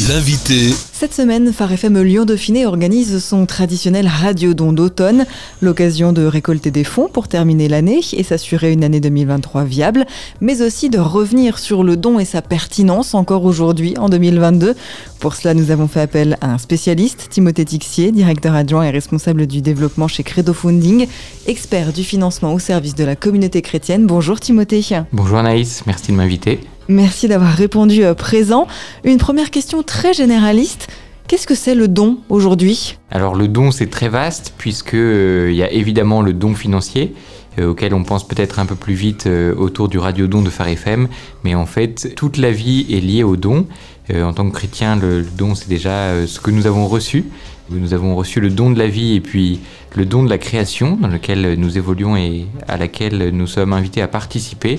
[0.00, 0.74] L'invité.
[0.92, 5.24] Cette semaine, Phare FM Lyon Dauphiné organise son traditionnel radio don d'automne,
[5.62, 10.04] l'occasion de récolter des fonds pour terminer l'année et s'assurer une année 2023 viable,
[10.42, 14.74] mais aussi de revenir sur le don et sa pertinence encore aujourd'hui en 2022.
[15.18, 19.46] Pour cela, nous avons fait appel à un spécialiste, Timothée Tixier, directeur adjoint et responsable
[19.46, 21.06] du développement chez Credo Funding,
[21.46, 24.06] expert du financement au service de la communauté chrétienne.
[24.06, 24.84] Bonjour Timothée.
[25.14, 26.60] Bonjour Anaïs, merci de m'inviter.
[26.88, 28.68] Merci d'avoir répondu euh, présent.
[29.02, 30.86] Une première question très généraliste.
[31.26, 32.96] Qu'est-ce que c'est le don aujourd'hui?
[33.10, 37.14] Alors le don c'est très vaste puisqu'il euh, y a évidemment le don financier
[37.58, 40.68] euh, auquel on pense peut-être un peu plus vite autour du radio don de Phare
[40.68, 41.08] FM,
[41.42, 43.66] mais en fait toute la vie est liée au don.
[44.14, 47.24] en tant que chrétien, le, don c'est déjà ce que nous avons reçu.
[47.68, 49.58] Nous avons reçu le don de la vie et puis
[49.96, 54.02] le don de la création dans lequel nous évoluons et à laquelle nous sommes invités
[54.02, 54.78] à participer.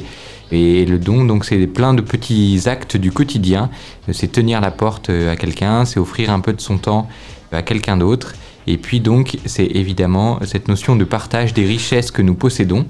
[0.51, 3.69] Et le don, donc, c'est plein de petits actes du quotidien.
[4.11, 7.07] C'est tenir la porte à quelqu'un, c'est offrir un peu de son temps
[7.51, 8.33] à quelqu'un d'autre.
[8.67, 12.85] Et puis donc, c'est évidemment cette notion de partage des richesses que nous possédons.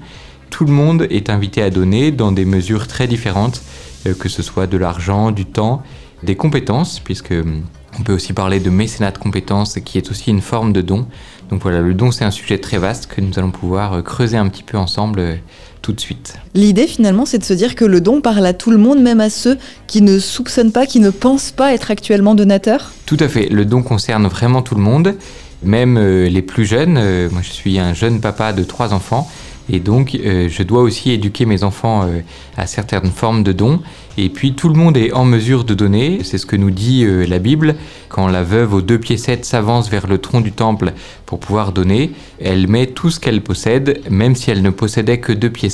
[0.50, 3.62] Tout le monde est invité à donner dans des mesures très différentes,
[4.06, 5.82] euh, que ce soit de l'argent, du temps,
[6.22, 7.62] des compétences, puisque hum,
[7.98, 11.06] on peut aussi parler de mécénat de compétences, qui est aussi une forme de don.
[11.50, 14.36] Donc voilà, le don, c'est un sujet très vaste que nous allons pouvoir euh, creuser
[14.36, 15.36] un petit peu ensemble euh,
[15.82, 16.34] tout de suite.
[16.54, 19.20] L'idée finalement, c'est de se dire que le don parle à tout le monde, même
[19.20, 23.28] à ceux qui ne soupçonnent pas, qui ne pensent pas être actuellement donateurs Tout à
[23.28, 25.14] fait, le don concerne vraiment tout le monde,
[25.62, 26.94] même euh, les plus jeunes.
[27.30, 29.28] moi, je suis un jeune papa de trois enfants
[29.70, 32.20] et donc, euh, je dois aussi éduquer mes enfants euh,
[32.56, 33.80] à certaines formes de dons.
[34.16, 36.20] Et puis, tout le monde est en mesure de donner.
[36.24, 37.76] C'est ce que nous dit euh, la Bible.
[38.08, 40.92] Quand la veuve aux deux pieds s'avance vers le tronc du temple
[41.26, 45.32] pour pouvoir donner, elle met tout ce qu'elle possède, même si elle ne possédait que
[45.32, 45.68] deux pieds.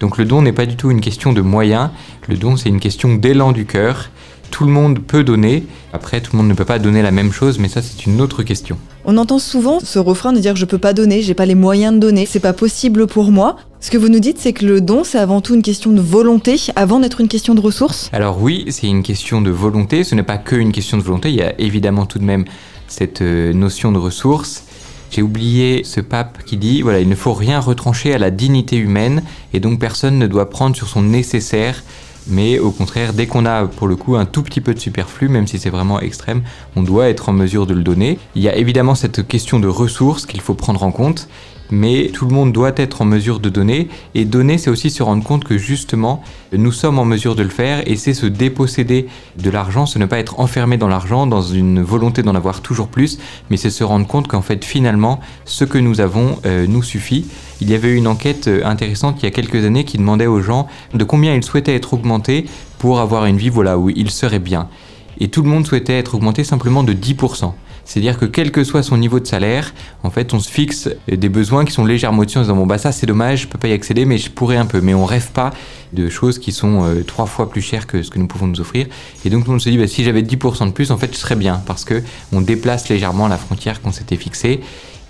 [0.00, 1.90] Donc, le don n'est pas du tout une question de moyens.
[2.28, 4.10] Le don, c'est une question d'élan du cœur
[4.50, 5.64] tout le monde peut donner.
[5.92, 8.20] Après, tout le monde ne peut pas donner la même chose, mais ça, c'est une
[8.20, 8.76] autre question.
[9.04, 11.94] On entend souvent ce refrain de dire je peux pas donner, j'ai pas les moyens
[11.94, 13.56] de donner, c'est pas possible pour moi.
[13.80, 16.00] Ce que vous nous dites, c'est que le don, c'est avant tout une question de
[16.00, 20.14] volonté, avant d'être une question de ressources Alors oui, c'est une question de volonté, ce
[20.14, 22.44] n'est pas que une question de volonté, il y a évidemment tout de même
[22.88, 24.64] cette euh, notion de ressources.
[25.10, 28.76] J'ai oublié ce pape qui dit voilà, il ne faut rien retrancher à la dignité
[28.76, 29.22] humaine
[29.54, 31.82] et donc personne ne doit prendre sur son nécessaire
[32.30, 35.28] mais au contraire, dès qu'on a pour le coup un tout petit peu de superflu,
[35.28, 36.42] même si c'est vraiment extrême,
[36.76, 38.18] on doit être en mesure de le donner.
[38.34, 41.28] Il y a évidemment cette question de ressources qu'il faut prendre en compte
[41.70, 43.88] mais tout le monde doit être en mesure de donner.
[44.14, 46.22] Et donner, c'est aussi se rendre compte que justement,
[46.52, 49.06] nous sommes en mesure de le faire et c'est se déposséder
[49.38, 52.88] de l'argent, ce ne pas être enfermé dans l'argent, dans une volonté d'en avoir toujours
[52.88, 53.18] plus,
[53.50, 57.26] mais c'est se rendre compte qu'en fait, finalement, ce que nous avons euh, nous suffit.
[57.60, 60.26] Il y avait eu une enquête euh, intéressante il y a quelques années qui demandait
[60.26, 62.46] aux gens de combien ils souhaitaient être augmentés
[62.78, 64.68] pour avoir une vie voilà, où ils seraient bien.
[65.20, 67.52] Et tout le monde souhaitait être augmenté simplement de 10%.
[67.90, 69.74] C'est-à-dire que quel que soit son niveau de salaire,
[70.04, 72.78] en fait, on se fixe des besoins qui sont légèrement au-dessus en disant bon bah
[72.78, 74.80] ça c'est dommage, je peux pas y accéder, mais je pourrais un peu.
[74.80, 75.50] Mais on rêve pas
[75.92, 78.60] de choses qui sont euh, trois fois plus chères que ce que nous pouvons nous
[78.60, 78.86] offrir.
[79.24, 81.34] Et donc monde se dit bah, si j'avais 10% de plus, en fait, je serais
[81.34, 84.60] bien parce que on déplace légèrement la frontière qu'on s'était fixée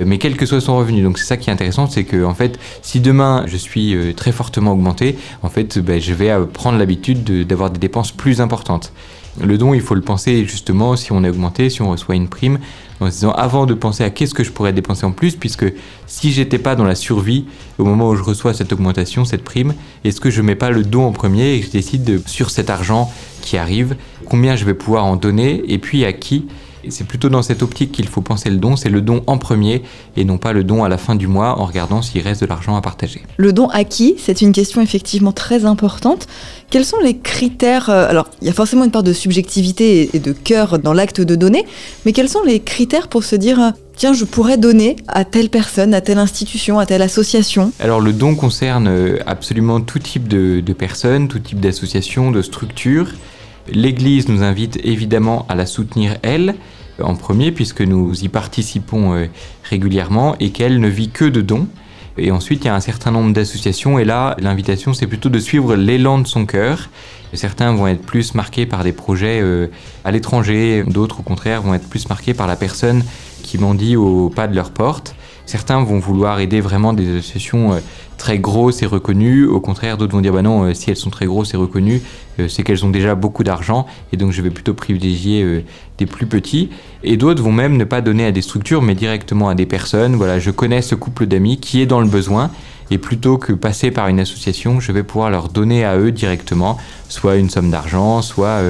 [0.03, 1.03] mais quel que soit son revenu.
[1.03, 4.15] Donc c'est ça qui est intéressant, c'est que en fait, si demain je suis euh,
[4.15, 8.41] très fortement augmenté, en fait, ben, je vais euh, prendre l'habitude d'avoir des dépenses plus
[8.41, 8.95] importantes.
[9.43, 12.29] Le don, il faut le penser justement si on est augmenté, si on reçoit une
[12.29, 12.59] prime,
[13.01, 15.67] en se disant avant de penser à qu'est-ce que je pourrais dépenser en plus, puisque
[16.07, 17.47] si j'étais pas dans la survie
[17.79, 19.75] au moment où je reçois cette augmentation, cette prime,
[20.05, 22.51] est-ce que je mets pas le don en premier et que je décide de, sur
[22.51, 23.11] cet argent
[23.41, 23.97] qui arrive,
[24.27, 26.47] combien je vais pouvoir en donner et puis à qui
[26.89, 29.83] c'est plutôt dans cette optique qu'il faut penser le don, c'est le don en premier
[30.17, 32.47] et non pas le don à la fin du mois en regardant s'il reste de
[32.47, 33.23] l'argent à partager.
[33.37, 36.27] Le don à qui C'est une question effectivement très importante.
[36.71, 40.19] Quels sont les critères euh, Alors, il y a forcément une part de subjectivité et
[40.19, 41.65] de cœur dans l'acte de donner,
[42.07, 45.51] mais quels sont les critères pour se dire euh, tiens, je pourrais donner à telle
[45.51, 47.73] personne, à telle institution, à telle association?
[47.81, 52.41] Alors le don concerne euh, absolument tout type de, de personnes, tout type d'associations, de
[52.43, 53.09] structures.
[53.72, 56.55] L'Église nous invite évidemment à la soutenir elle
[57.02, 59.26] en premier puisque nous y participons euh,
[59.62, 61.67] régulièrement et qu'elle ne vit que de dons.
[62.19, 65.38] Et ensuite, il y a un certain nombre d'associations et là, l'invitation, c'est plutôt de
[65.38, 66.90] suivre l'élan de son cœur.
[67.32, 69.69] Certains vont être plus marqués par des projets euh,
[70.05, 73.05] à l'étranger, d'autres au contraire vont être plus marqués par la personne
[73.43, 75.14] qui mendie au pas de leur porte.
[75.46, 77.78] Certains vont vouloir aider vraiment des associations euh,
[78.19, 79.46] très grosses et reconnues.
[79.46, 82.02] Au contraire, d'autres vont dire bah non, euh, si elles sont très grosses et reconnues,
[82.38, 85.64] euh, c'est qu'elles ont déjà beaucoup d'argent et donc je vais plutôt privilégier
[85.98, 86.70] des plus petits.
[87.02, 90.14] Et d'autres vont même ne pas donner à des structures mais directement à des personnes.
[90.14, 92.50] Voilà, je connais ce couple d'amis qui est dans le besoin
[92.92, 96.76] et plutôt que passer par une association, je vais pouvoir leur donner à eux directement,
[97.08, 98.60] soit une somme d'argent, soit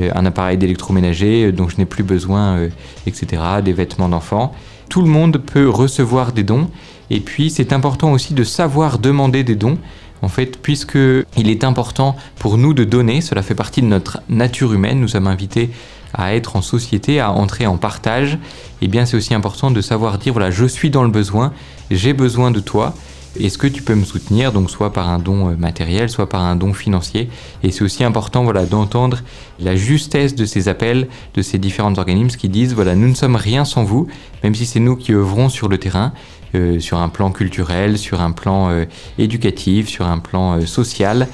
[0.00, 2.68] un appareil d'électroménager dont je n'ai plus besoin,
[3.06, 4.54] etc., des vêtements d'enfants.
[4.90, 6.68] Tout le monde peut recevoir des dons,
[7.10, 9.78] et puis c'est important aussi de savoir demander des dons.
[10.20, 10.98] En fait, puisque
[11.36, 15.00] il est important pour nous de donner, cela fait partie de notre nature humaine.
[15.00, 15.70] Nous sommes invités
[16.12, 18.38] à être en société, à entrer en partage, et
[18.82, 21.52] eh bien c'est aussi important de savoir dire voilà, je suis dans le besoin,
[21.92, 22.92] j'ai besoin de toi.
[23.38, 26.42] Est-ce que tu peux me soutenir donc soit par un don euh, matériel, soit par
[26.42, 27.28] un don financier?
[27.62, 29.18] Et c'est aussi important voilà d'entendre
[29.60, 33.36] la justesse de ces appels de ces différents organismes qui disent voilà nous ne sommes
[33.36, 34.08] rien sans vous,
[34.42, 36.12] même si c'est nous qui œuvrons sur le terrain,
[36.56, 38.84] euh, sur un plan culturel, sur un plan euh,
[39.18, 41.28] éducatif, sur un plan social.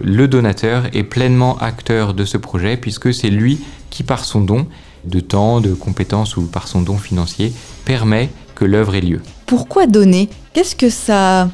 [0.00, 3.60] Le donateur est pleinement acteur de ce projet puisque c'est lui
[3.90, 4.66] qui par son don
[5.04, 7.52] de temps, de compétences ou par son don financier
[7.84, 8.30] permet
[8.62, 9.20] que l'œuvre ait lieu.
[9.46, 10.28] Pourquoi donner?
[10.52, 11.50] Qu'est-ce que ça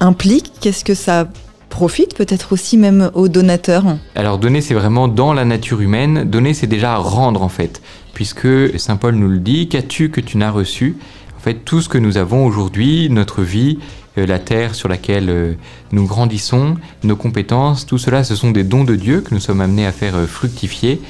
[0.00, 0.52] implique?
[0.60, 1.26] Qu'est-ce que ça
[1.70, 3.96] profite peut-être aussi même aux donateurs?
[4.14, 7.80] Alors donner c'est vraiment dans la nature humaine, donner c'est déjà rendre en fait,
[8.12, 8.46] puisque
[8.78, 10.98] Saint Paul nous le dit, qu'as-tu que tu n'as reçu?
[11.38, 13.78] En fait tout ce que nous avons aujourd'hui, notre vie,
[14.18, 15.54] euh, la terre sur laquelle euh,
[15.90, 19.62] nous grandissons, nos compétences, tout cela ce sont des dons de Dieu que nous sommes
[19.62, 21.00] amenés à faire euh, fructifier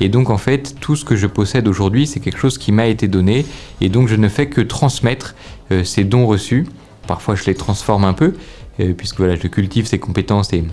[0.00, 2.86] et donc en fait, tout ce que je possède aujourd'hui, c'est quelque chose qui m'a
[2.86, 3.46] été donné.
[3.80, 5.34] Et donc je ne fais que transmettre
[5.70, 6.66] euh, ces dons reçus.
[7.06, 8.34] Parfois je les transforme un peu,
[8.80, 10.64] euh, puisque voilà, je cultive ces compétences et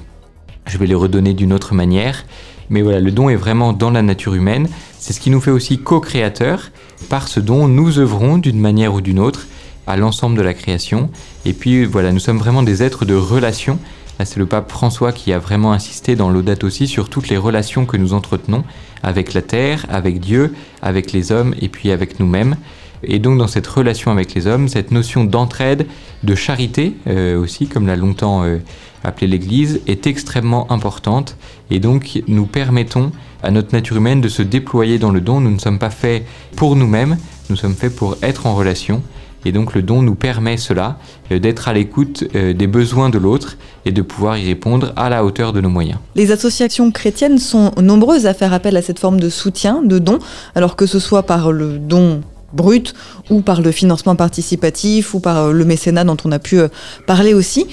[0.65, 2.25] je vais les redonner d'une autre manière.
[2.69, 4.67] Mais voilà, le don est vraiment dans la nature humaine.
[4.99, 6.71] C'est ce qui nous fait aussi co-créateurs.
[7.09, 9.47] Par ce don, nous œuvrons d'une manière ou d'une autre
[9.87, 11.09] à l'ensemble de la création.
[11.45, 13.79] Et puis voilà, nous sommes vraiment des êtres de relation.
[14.19, 17.37] Là, c'est le pape François qui a vraiment insisté dans l'audate aussi sur toutes les
[17.37, 18.65] relations que nous entretenons
[19.01, 22.57] avec la terre, avec Dieu, avec les hommes et puis avec nous-mêmes.
[23.01, 25.87] Et donc dans cette relation avec les hommes, cette notion d'entraide,
[26.23, 28.57] de charité euh, aussi, comme l'a longtemps euh,
[29.05, 31.37] appelé l'Église, est extrêmement importante.
[31.71, 35.39] Et donc nous permettons à notre nature humaine de se déployer dans le don.
[35.39, 36.25] Nous ne sommes pas faits
[36.57, 37.17] pour nous-mêmes,
[37.49, 39.01] nous sommes faits pour être en relation.
[39.45, 40.97] Et donc le don nous permet cela,
[41.31, 45.09] euh, d'être à l'écoute euh, des besoins de l'autre et de pouvoir y répondre à
[45.09, 45.99] la hauteur de nos moyens.
[46.15, 50.19] Les associations chrétiennes sont nombreuses à faire appel à cette forme de soutien, de don,
[50.55, 52.21] alors que ce soit par le don
[52.51, 52.93] brut
[53.29, 56.59] ou par le financement participatif ou par euh, le mécénat dont on a pu
[57.07, 57.67] parler aussi.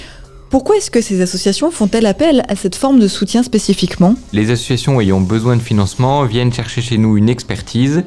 [0.49, 4.15] Pourquoi est-ce que ces associations font-elles appel à cette forme de soutien spécifiquement?
[4.33, 8.05] Les associations ayant besoin de financement viennent chercher chez nous une expertise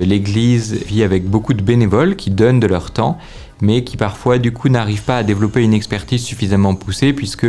[0.00, 3.18] L'Église vit avec beaucoup de bénévoles qui donnent de leur temps,
[3.60, 7.46] mais qui parfois du coup n'arrivent pas à développer une expertise suffisamment poussée puisque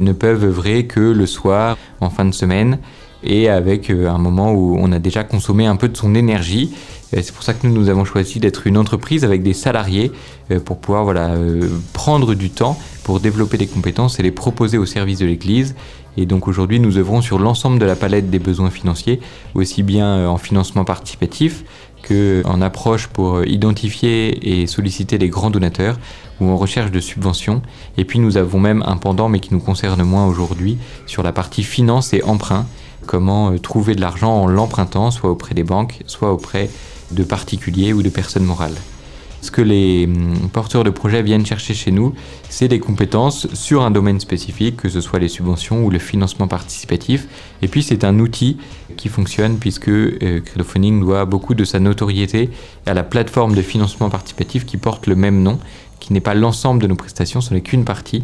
[0.00, 2.78] ne peuvent œuvrer que le soir, en fin de semaine,
[3.24, 6.72] et avec euh, un moment où on a déjà consommé un peu de son énergie.
[7.12, 10.12] C'est pour ça que nous, nous avons choisi d'être une entreprise avec des salariés
[10.50, 14.78] euh, pour pouvoir voilà, euh, prendre du temps pour développer des compétences et les proposer
[14.78, 15.74] au service de l'Église.
[16.16, 19.20] Et donc aujourd'hui, nous œuvrons sur l'ensemble de la palette des besoins financiers,
[19.54, 21.64] aussi bien en financement participatif
[22.02, 25.98] qu'en approche pour identifier et solliciter les grands donateurs
[26.40, 27.62] ou en recherche de subventions.
[27.96, 31.32] Et puis nous avons même un pendant, mais qui nous concerne moins aujourd'hui, sur la
[31.32, 32.66] partie finance et emprunt.
[33.06, 36.70] Comment euh, trouver de l'argent en l'empruntant, soit auprès des banques, soit auprès
[37.10, 38.76] de particuliers ou de personnes morales.
[39.42, 42.14] Ce que les hum, porteurs de projets viennent chercher chez nous,
[42.48, 46.46] c'est des compétences sur un domaine spécifique, que ce soit les subventions ou le financement
[46.46, 47.26] participatif.
[47.60, 48.56] Et puis c'est un outil
[48.96, 50.40] qui fonctionne puisque euh,
[51.00, 52.50] doit beaucoup de sa notoriété
[52.86, 55.58] à la plateforme de financement participatif qui porte le même nom,
[55.98, 58.22] qui n'est pas l'ensemble de nos prestations, ce n'est qu'une partie,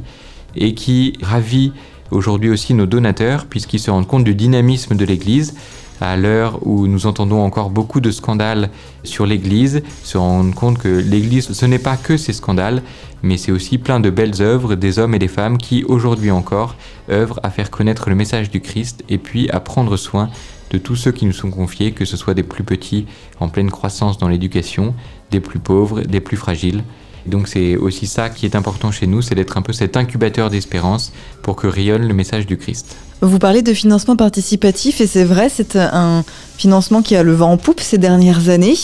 [0.55, 1.73] et qui ravit
[2.13, 5.55] aujourd'hui aussi nos donateurs puisqu'ils se rendent compte du dynamisme de l'Église
[6.01, 8.71] à l'heure où nous entendons encore beaucoup de scandales
[9.05, 12.83] sur l'Église, se rendre compte que l'Église, ce n'est pas que ces scandales,
[13.23, 16.77] mais c'est aussi plein de belles œuvres des hommes et des femmes qui, aujourd'hui encore,
[17.11, 20.31] œuvrent à faire connaître le message du Christ et puis à prendre soin
[20.71, 23.07] de tous ceux qui nous sont confiés, que ce soit des plus petits
[23.41, 24.95] en pleine croissance dans l'éducation,
[25.31, 26.83] des plus pauvres, des plus fragiles.
[27.27, 30.51] Donc c'est aussi ça qui est important chez nous, c'est d'être un peu cet incubateur
[30.51, 32.97] d'espérance pour que rayonne le message du Christ.
[33.21, 36.25] Vous parlez de financement participatif et c'est vrai, c'est un
[36.57, 38.77] financement qui a le vent en poupe ces dernières années.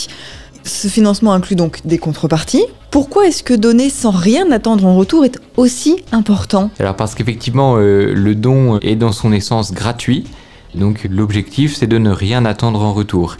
[0.63, 2.65] Ce financement inclut donc des contreparties.
[2.91, 6.71] Pourquoi est-ce que donner sans rien attendre en retour est aussi important?
[6.79, 10.25] Alors parce qu'effectivement, euh, le don est dans son essence gratuit.
[10.73, 13.37] Donc l'objectif, c'est de ne rien attendre en retour.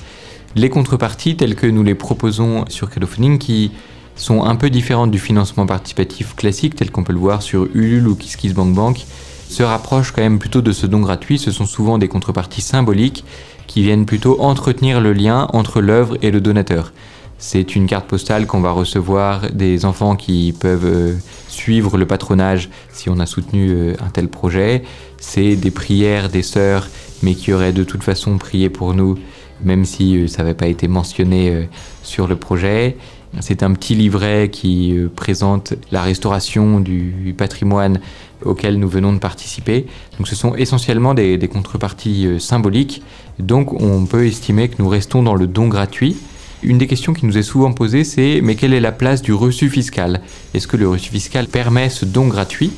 [0.56, 3.72] Les contreparties, telles que nous les proposons sur Crowdfunding, qui
[4.16, 8.08] sont un peu différentes du financement participatif classique, tel qu'on peut le voir sur Ulule
[8.08, 9.06] ou KissKissBankBank,
[9.50, 11.38] se rapprochent quand même plutôt de ce don gratuit.
[11.38, 13.24] Ce sont souvent des contreparties symboliques
[13.68, 16.92] qui viennent plutôt entretenir le lien entre l'œuvre et le donateur.
[17.38, 21.16] C'est une carte postale qu'on va recevoir des enfants qui peuvent euh,
[21.50, 24.84] suivre le patronage si on a soutenu euh, un tel projet.
[25.18, 26.88] C'est des prières des sœurs,
[27.24, 29.18] mais qui auraient de toute façon prié pour nous,
[29.64, 31.68] même si euh, ça n'avait pas été mentionné
[32.04, 32.96] sur le projet.
[33.42, 38.00] C'est un petit livret qui présente la restauration du patrimoine
[38.44, 39.88] auquel nous venons de participer.
[40.24, 43.02] Ce sont essentiellement des, contreparties symboliques.
[43.40, 46.16] Donc on peut estimer que nous restons dans le don gratuit.
[46.64, 49.34] Une des questions qui nous est souvent posée, c'est mais quelle est la place du
[49.34, 50.22] reçu fiscal?
[50.54, 52.72] Est-ce que le reçu fiscal permet ce don gratuit?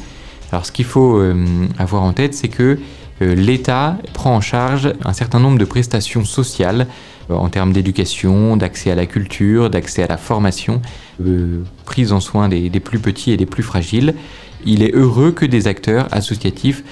[0.51, 1.45] Alors ce qu'il faut euh,
[1.77, 2.79] avoir en tête, c'est que
[3.21, 6.93] euh, l'État prend en charge un certain nombre de prestations sociales euh,
[7.29, 10.81] en termes d'éducation, d'accès à la culture, d'accès à la formation,
[11.85, 14.15] prise en soin des, plus petits et des plus fragiles.
[14.65, 16.83] Il est heureux que des acteurs associatifs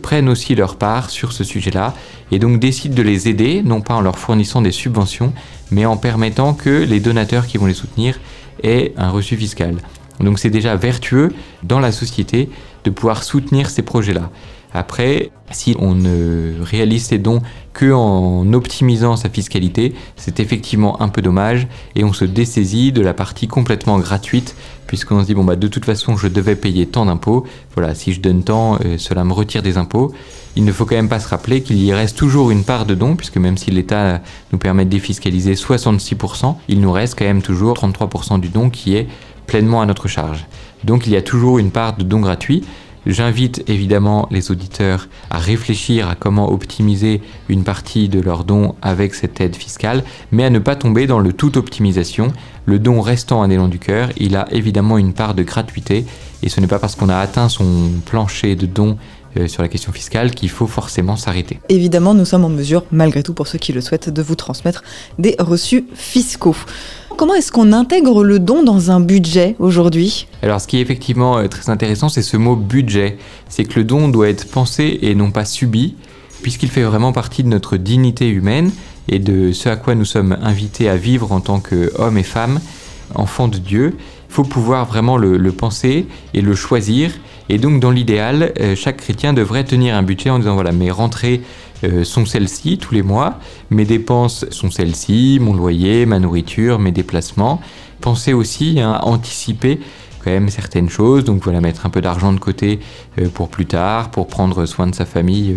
[0.00, 1.94] prennent aussi leur part sur ce sujet-là
[2.30, 5.32] et donc décident de les aider, non pas en leur fournissant des subventions,
[5.70, 8.18] mais en permettant que les donateurs qui vont les soutenir
[8.62, 9.76] aient un reçu fiscal.
[10.20, 11.32] Donc c'est déjà vertueux
[11.62, 12.48] dans la société
[12.84, 14.30] de pouvoir soutenir ces projets-là.
[14.74, 21.08] Après, si on ne réalise ces dons que en optimisant sa fiscalité, c'est effectivement un
[21.08, 24.54] peu dommage et on se dessaisit de la partie complètement gratuite
[24.86, 27.46] puisqu'on se dit bon bah de toute façon je devais payer tant d'impôts.
[27.74, 30.12] Voilà, si je donne tant, euh, cela me retire des impôts.
[30.54, 32.94] Il ne faut quand même pas se rappeler qu'il y reste toujours une part de
[32.94, 34.20] dons puisque même si l'État
[34.52, 38.96] nous permet de défiscaliser 66%, il nous reste quand même toujours 33% du don qui
[38.96, 39.08] est
[39.46, 40.46] pleinement à notre charge.
[40.84, 42.64] Donc il y a toujours une part de dons gratuits.
[43.06, 49.14] J'invite évidemment les auditeurs à réfléchir à comment optimiser une partie de leurs dons avec
[49.14, 52.32] cette aide fiscale, mais à ne pas tomber dans le tout optimisation.
[52.64, 56.06] Le don restant un élan du cœur, il a évidemment une part de gratuité,
[56.44, 58.96] et ce n'est pas parce qu'on a atteint son plancher de dons
[59.36, 61.58] euh, sur la question fiscale qu'il faut forcément s'arrêter.
[61.70, 64.82] Évidemment, nous sommes en mesure, malgré tout pour ceux qui le souhaitent, de vous transmettre
[65.18, 66.56] des reçus fiscaux.
[67.16, 71.38] Comment est-ce qu'on intègre le don dans un budget aujourd'hui Alors ce qui est effectivement
[71.38, 73.18] euh, très intéressant, c'est ce mot budget.
[73.48, 75.94] C'est que le don doit être pensé et non pas subi,
[76.42, 78.72] puisqu'il fait vraiment partie de notre dignité humaine
[79.08, 82.60] et de ce à quoi nous sommes invités à vivre en tant qu'hommes et femmes,
[83.14, 83.94] enfants de Dieu.
[84.30, 87.10] Il faut pouvoir vraiment le, penser et le choisir.
[87.48, 90.90] Et donc dans l'idéal, euh, chaque chrétien devrait tenir un budget en disant voilà, mes
[90.90, 91.42] rentrées
[92.04, 93.38] sont celles-ci tous les mois,
[93.70, 97.60] mes dépenses sont celles-ci, mon loyer, ma nourriture, mes déplacements.
[98.00, 99.80] Pensez aussi à anticiper
[100.22, 102.80] quand même certaines choses, donc voilà, mettre un peu d'argent de côté
[103.18, 105.56] euh, pour plus tard, pour prendre soin de sa famille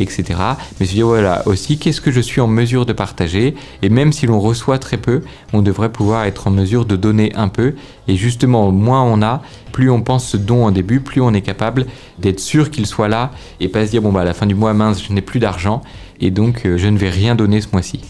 [0.00, 0.38] etc.
[0.78, 3.54] Mais se dire voilà aussi qu'est-ce que je suis en mesure de partager?
[3.82, 5.22] Et même si l'on reçoit très peu,
[5.52, 7.74] on devrait pouvoir être en mesure de donner un peu.
[8.06, 11.42] Et justement moins on a, plus on pense ce don en début, plus on est
[11.42, 11.86] capable
[12.18, 14.54] d'être sûr qu'il soit là et pas se dire bon bah à la fin du
[14.54, 15.82] mois mince je n'ai plus d'argent
[16.20, 18.00] et donc euh, je ne vais rien donner ce mois-ci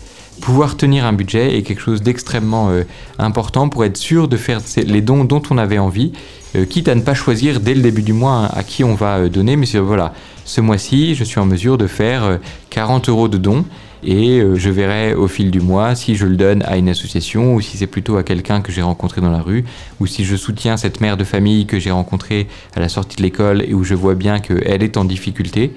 [0.40, 2.84] pouvoir tenir un budget est quelque chose d'extrêmement euh,
[3.18, 6.12] important pour être sûr de faire les dons dont on avait envie,
[6.56, 8.94] euh, quitte à ne pas choisir dès le début du mois hein, à qui on
[8.94, 10.14] va donner, mais voilà,
[10.48, 12.38] ce mois-ci, je suis en mesure de faire
[12.70, 13.66] 40 euh, euros de dons
[14.02, 17.54] et euh, je verrai au fil du mois si je le donne à une association
[17.54, 19.66] ou si c'est plutôt à quelqu'un que j'ai rencontré dans la rue
[20.00, 23.22] ou si je soutiens cette mère de famille que j'ai rencontrée à la sortie de
[23.22, 25.72] l'école et où je vois bien qu'elle est en difficulté.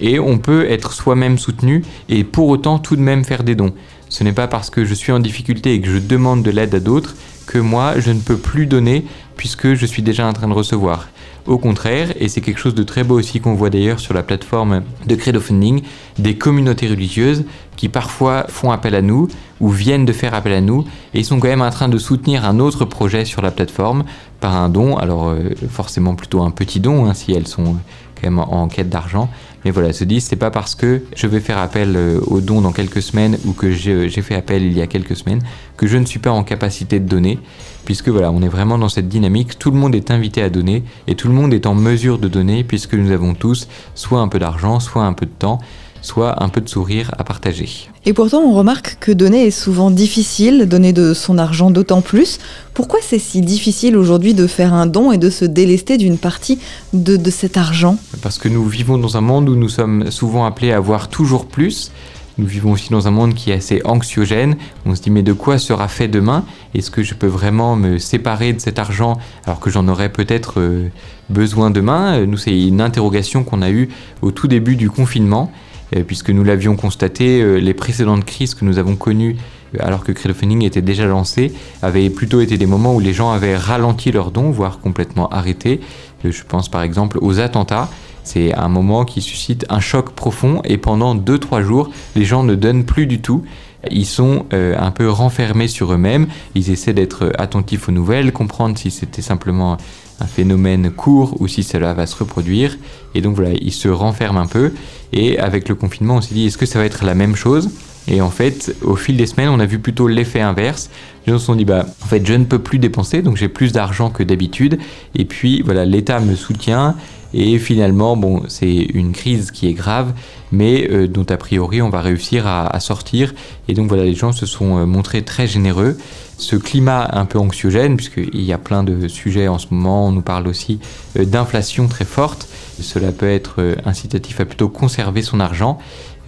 [0.00, 3.72] Et on peut être soi-même soutenu et pour autant tout de même faire des dons.
[4.08, 6.74] Ce n'est pas parce que je suis en difficulté et que je demande de l'aide
[6.74, 7.14] à d'autres
[7.46, 9.04] que moi je ne peux plus donner
[9.36, 11.08] puisque je suis déjà en train de recevoir.
[11.46, 14.22] Au contraire, et c'est quelque chose de très beau aussi qu'on voit d'ailleurs sur la
[14.22, 15.80] plateforme de Credo Funding,
[16.18, 20.60] des communautés religieuses qui parfois font appel à nous ou viennent de faire appel à
[20.60, 20.84] nous
[21.14, 24.04] et sont quand même en train de soutenir un autre projet sur la plateforme
[24.40, 27.76] par un don, alors euh, forcément plutôt un petit don hein, si elles sont
[28.20, 29.28] quand en, quête d'argent,
[29.64, 32.60] mais voilà, se disent c'est pas parce que je vais faire appel euh, aux dons
[32.60, 35.40] dans quelques semaines ou que j'ai fait appel il y a quelques semaines
[35.76, 37.38] que je ne suis pas en capacité de donner.
[37.84, 40.84] Puisque voilà, on est vraiment dans cette dynamique, tout le monde est invité à donner
[41.06, 44.28] et tout le monde est en mesure de donner puisque nous avons tous soit un
[44.28, 45.58] peu d'argent, soit un peu de temps,
[46.02, 47.68] soit un peu de sourire à partager.
[48.06, 52.38] Et pourtant, on remarque que donner est souvent difficile, donner de son argent d'autant plus.
[52.74, 56.58] Pourquoi c'est si difficile aujourd'hui de faire un don et de se délester d'une partie
[56.92, 57.98] de, de cet argent?
[58.22, 61.46] Parce que nous vivons dans un monde où nous sommes souvent appelés à avoir toujours
[61.46, 61.90] plus
[62.38, 64.56] nous vivons aussi dans un monde qui est assez anxiogène.
[64.86, 66.44] On se dit mais de quoi sera fait demain?
[66.72, 70.60] Est-ce que je peux vraiment me séparer de cet argent alors que j'en aurais peut-être
[70.60, 70.88] euh,
[71.30, 72.24] besoin demain?
[72.26, 73.88] Nous, c'est une interrogation qu'on a eue
[74.22, 75.67] au tout début du confinement, euh,
[76.06, 79.36] puisque nous l'avions constaté, euh, les précédentes crises que nous avons connues
[79.80, 81.52] alors que crowdfunding était déjà lancé,
[81.82, 85.80] avaient plutôt été des moments où les gens avaient ralenti leurs dons, voire complètement arrêté.
[86.24, 87.90] Je pense par exemple aux attentats
[88.28, 92.54] c'est un moment qui suscite un choc profond et pendant 2-3 jours, les gens ne
[92.54, 93.42] donnent plus du tout.
[93.90, 98.76] ils sont euh, un peu renfermés sur eux-mêmes, ils essaient d'être attentifs aux nouvelles, comprendre
[98.76, 99.78] si c'était simplement
[100.20, 102.76] un phénomène court ou si cela va se reproduire.
[103.14, 104.72] Et donc voilà, ils se renferment un peu.
[105.12, 107.70] Et avec le confinement, on s'est dit, est-ce que ça va être la même chose?
[108.10, 110.88] Et en fait, au fil des semaines, on a vu plutôt l'effet inverse.
[111.26, 113.48] Les gens se sont dit, bah, en fait, je ne peux plus dépenser, donc j'ai
[113.48, 114.78] plus d'argent que d'habitude.
[115.14, 116.96] Et puis, voilà, l'État me soutient.
[117.34, 120.14] Et finalement, bon, c'est une crise qui est grave,
[120.50, 123.34] mais euh, dont a priori on va réussir à, sortir.
[123.68, 125.98] Et donc voilà, les gens se sont euh, montrés très généreux.
[126.38, 130.12] Ce climat un peu anxiogène, puisqu'il y a plein de sujets en ce moment, on
[130.12, 130.78] nous parle aussi
[131.18, 132.48] euh, d'inflation très forte.
[132.80, 135.78] Cela peut être incitatif à plutôt conserver son argent.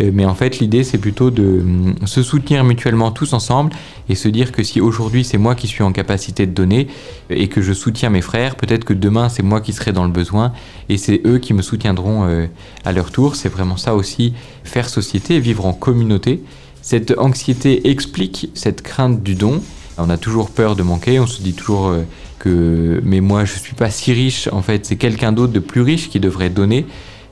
[0.00, 3.72] Mais en fait, l'idée, c'est plutôt de hum, se soutenir mutuellement tous ensemble
[4.08, 6.88] et se dire que si aujourd'hui c'est moi qui suis en capacité de donner
[7.28, 10.10] et que je soutiens mes frères, peut-être que demain c'est moi qui serai dans le
[10.10, 10.52] besoin
[10.88, 12.46] et c'est eux qui me soutiendront euh,
[12.84, 13.36] à leur tour.
[13.36, 14.32] C'est vraiment ça aussi,
[14.64, 16.42] faire société, vivre en communauté.
[16.82, 19.60] Cette anxiété explique cette crainte du don.
[20.02, 22.02] On a toujours peur de manquer, on se dit toujours euh,
[22.38, 25.82] que mais moi je suis pas si riche, en fait c'est quelqu'un d'autre de plus
[25.82, 26.86] riche qui devrait donner,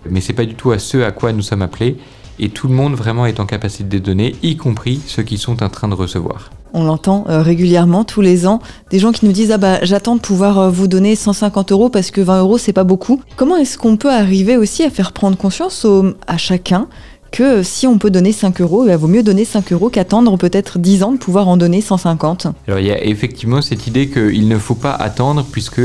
[0.08, 1.96] mais c'est pas du tout à ce à quoi nous sommes appelés
[2.38, 5.62] et tout le monde vraiment est en capacité de donner, y compris ceux qui sont
[5.62, 6.50] en train de recevoir.
[6.74, 8.60] On l'entend euh, régulièrement tous les ans,
[8.90, 11.88] des gens qui nous disent ah bah j'attends de pouvoir euh, vous donner 150 euros
[11.88, 13.22] parce que 20 euros c'est pas beaucoup.
[13.36, 15.86] Comment est-ce qu'on peut arriver aussi à faire prendre conscience
[16.26, 16.86] à chacun
[17.30, 20.78] que si on peut donner 5 euros, il vaut mieux donner 5 euros qu'attendre peut-être
[20.78, 24.48] 10 ans de pouvoir en donner 150 Alors il y a effectivement cette idée qu'il
[24.48, 25.80] ne faut pas attendre puisque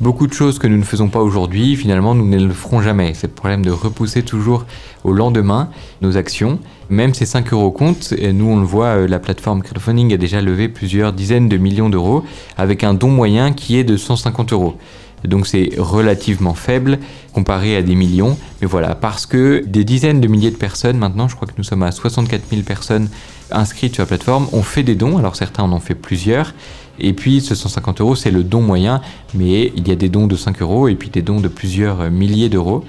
[0.00, 3.12] beaucoup de choses que nous ne faisons pas aujourd'hui, finalement, nous ne le ferons jamais.
[3.14, 4.66] C'est le problème de repousser toujours
[5.04, 5.70] au lendemain
[6.02, 6.58] nos actions.
[6.90, 10.16] Même ces 5 euros comptent, et nous on le voit, euh, la plateforme crowdfunding a
[10.16, 12.24] déjà levé plusieurs dizaines de millions d'euros
[12.56, 14.74] avec un don moyen qui est de 150 euros.
[15.26, 16.98] Donc c'est relativement faible
[17.32, 18.38] comparé à des millions.
[18.60, 21.64] Mais voilà, parce que des dizaines de milliers de personnes, maintenant je crois que nous
[21.64, 23.08] sommes à 64 000 personnes
[23.50, 25.18] inscrites sur la plateforme, ont fait des dons.
[25.18, 26.54] Alors certains en ont fait plusieurs.
[26.98, 29.00] Et puis ce 150 euros, c'est le don moyen,
[29.34, 32.10] mais il y a des dons de 5 euros et puis des dons de plusieurs
[32.10, 32.84] milliers d'euros.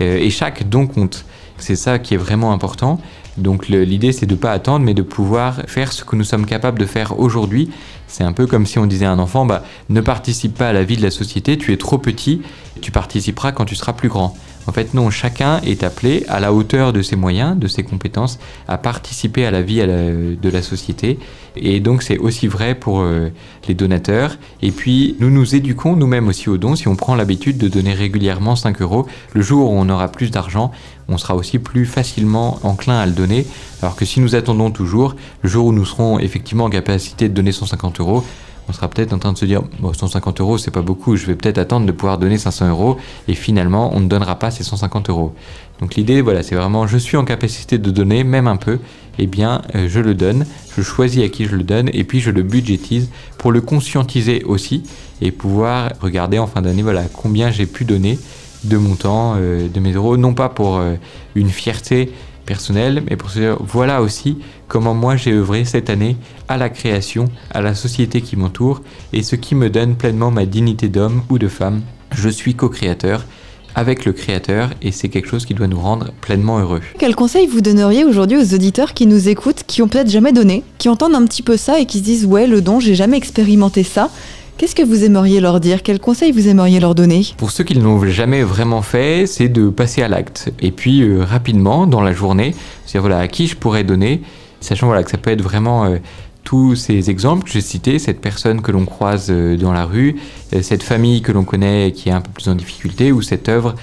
[0.00, 1.24] Euh, et chaque don compte.
[1.58, 3.00] C'est ça qui est vraiment important.
[3.36, 6.46] Donc l'idée, c'est de ne pas attendre, mais de pouvoir faire ce que nous sommes
[6.46, 7.70] capables de faire aujourd'hui.
[8.06, 10.72] C'est un peu comme si on disait à un enfant, bah, ne participe pas à
[10.72, 12.42] la vie de la société, tu es trop petit,
[12.80, 14.36] tu participeras quand tu seras plus grand.
[14.68, 18.38] En fait, non, chacun est appelé à la hauteur de ses moyens, de ses compétences,
[18.68, 21.18] à participer à la vie de la société.
[21.56, 23.30] Et donc, c'est aussi vrai pour euh,
[23.66, 24.36] les donateurs.
[24.60, 26.76] Et puis, nous nous éduquons nous-mêmes aussi aux dons.
[26.76, 30.30] Si on prend l'habitude de donner régulièrement 5 euros, le jour où on aura plus
[30.30, 30.70] d'argent,
[31.08, 33.46] on sera aussi plus facilement enclin à le donner.
[33.80, 37.34] Alors que si nous attendons toujours, le jour où nous serons effectivement en capacité de
[37.34, 38.22] donner 150 euros,
[38.68, 41.26] on sera peut-être en train de se dire bon, 150 euros, c'est pas beaucoup, je
[41.26, 44.64] vais peut-être attendre de pouvoir donner 500 euros, et finalement, on ne donnera pas ces
[44.64, 45.34] 150 euros.
[45.80, 48.78] Donc l'idée, voilà, c'est vraiment, je suis en capacité de donner, même un peu,
[49.18, 50.44] eh bien, euh, je le donne,
[50.76, 54.44] je choisis à qui je le donne, et puis je le budgétise pour le conscientiser
[54.44, 54.82] aussi,
[55.22, 58.18] et pouvoir regarder en fin d'année, voilà, combien j'ai pu donner
[58.64, 60.94] de mon temps, euh, de mes euros, non pas pour euh,
[61.34, 62.12] une fierté
[62.48, 66.16] personnelle, mais pour se dire, voilà aussi comment moi j'ai œuvré cette année
[66.48, 68.80] à la création, à la société qui m'entoure
[69.12, 71.82] et ce qui me donne pleinement ma dignité d'homme ou de femme.
[72.16, 73.26] Je suis co-créateur
[73.74, 76.80] avec le créateur et c'est quelque chose qui doit nous rendre pleinement heureux.
[76.98, 80.64] Quel conseil vous donneriez aujourd'hui aux auditeurs qui nous écoutent, qui ont peut-être jamais donné,
[80.78, 83.18] qui entendent un petit peu ça et qui se disent ouais le don j'ai jamais
[83.18, 84.10] expérimenté ça
[84.58, 85.84] Qu'est-ce que vous aimeriez leur dire?
[85.84, 87.24] Quel conseil vous aimeriez leur donner?
[87.36, 90.52] Pour ceux qui ne l'ont jamais vraiment fait, c'est de passer à l'acte.
[90.60, 94.20] Et puis euh, rapidement, dans la journée, c'est voilà, à qui je pourrais donner
[94.60, 95.98] sachant que ça peut être vraiment euh,
[96.42, 100.16] tous ces exemples que j'ai cités, cette personne que l'on croise euh, dans la rue,
[100.60, 103.76] cette famille que l'on connaît qui est un peu plus en difficulté, ou cette œuvre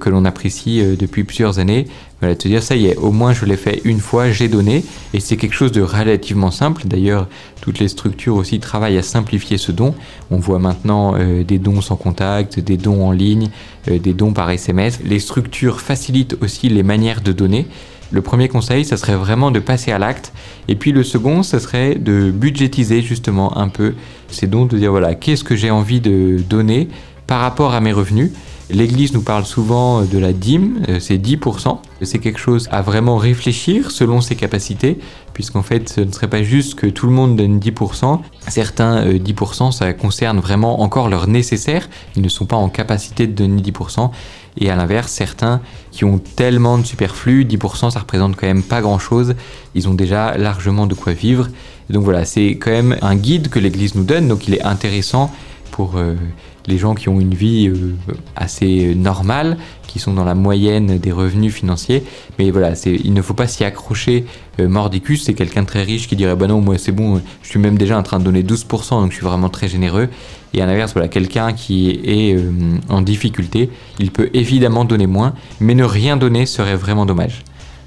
[0.00, 1.86] que l'on apprécie depuis plusieurs années.
[2.20, 4.84] Voilà, te dire ça y est, au moins je l'ai fait une fois, j'ai donné,
[5.12, 6.82] et c'est quelque chose de relativement simple.
[6.86, 7.26] D'ailleurs,
[7.60, 9.94] toutes les structures aussi travaillent à simplifier ce don.
[10.30, 13.48] On voit maintenant des dons sans contact, des dons en ligne,
[13.86, 15.00] des dons par SMS.
[15.04, 17.66] Les structures facilitent aussi les manières de donner.
[18.12, 20.32] Le premier conseil, ça serait vraiment de passer à l'acte.
[20.68, 23.94] Et puis le second, ça serait de budgétiser justement un peu.
[24.28, 26.88] C'est donc de dire, voilà, qu'est-ce que j'ai envie de donner
[27.26, 28.30] par rapport à mes revenus
[28.72, 31.78] L'Église nous parle souvent de la dîme, euh, c'est 10%.
[32.00, 34.98] C'est quelque chose à vraiment réfléchir selon ses capacités,
[35.34, 38.20] puisqu'en fait, ce ne serait pas juste que tout le monde donne 10%.
[38.48, 41.86] Certains 10%, euh, ça concerne vraiment encore leur nécessaire.
[42.16, 44.10] Ils ne sont pas en capacité de donner 10%.
[44.58, 48.80] Et à l'inverse, certains qui ont tellement de superflu, 10% ça représente quand même pas
[48.80, 49.34] grand-chose.
[49.74, 51.48] Ils ont déjà largement de quoi vivre.
[51.90, 55.30] donc voilà, c'est quand même un guide que l'Église nous donne, donc il est intéressant
[55.72, 56.14] pour euh,
[56.68, 57.72] les gens qui ont une vie
[58.36, 59.56] assez normale,
[59.88, 62.04] qui sont dans la moyenne des revenus financiers.
[62.38, 64.24] Mais voilà, il ne faut pas s'y accrocher.
[64.60, 67.76] mordicus, c'est quelqu'un très riche qui dirait Bah non, moi c'est bon, je suis même
[67.76, 70.08] déjà en train de donner 12%, donc je suis vraiment très généreux.
[70.54, 72.36] Et à l'inverse, voilà, quelqu'un qui est
[72.88, 77.42] en difficulté, il peut évidemment donner moins, mais ne rien donner serait vraiment dommage.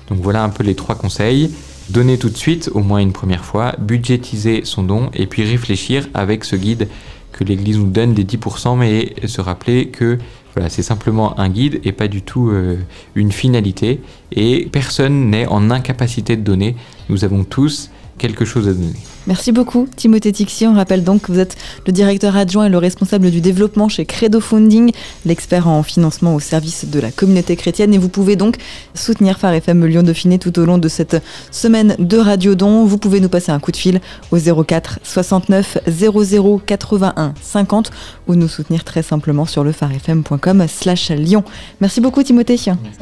[0.09, 1.51] Donc voilà un peu les trois conseils.
[1.89, 6.07] Donner tout de suite, au moins une première fois, budgétiser son don et puis réfléchir
[6.15, 6.87] avec ce guide
[7.35, 10.17] que l'Église nous donne des 10%, mais se rappeler que
[10.53, 12.77] voilà, c'est simplement un guide et pas du tout euh,
[13.13, 13.99] une finalité.
[14.31, 16.77] Et personne n'est en incapacité de donner.
[17.09, 18.93] Nous avons tous quelque chose à donner.
[19.27, 20.67] Merci beaucoup Timothée Tixi.
[20.67, 24.05] On rappelle donc que vous êtes le directeur adjoint et le responsable du développement chez
[24.05, 24.91] Credo Funding,
[25.25, 27.93] l'expert en financement au service de la communauté chrétienne.
[27.93, 28.57] Et vous pouvez donc
[28.93, 31.17] soutenir Phare FM Lyon Dauphiné tout au long de cette
[31.51, 32.85] semaine de Radio Don.
[32.85, 33.99] Vous pouvez nous passer un coup de fil
[34.31, 37.91] au 04 69 00 81 50
[38.27, 41.43] ou nous soutenir très simplement sur le pharefm.com slash Lyon.
[41.81, 42.55] Merci beaucoup Timothée.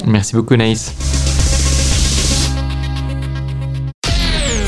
[0.06, 1.43] Merci beaucoup Naïs.